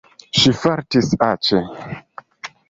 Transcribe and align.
Ŝi 0.43 0.53
fartis 0.61 1.11
aĉe. 1.27 1.61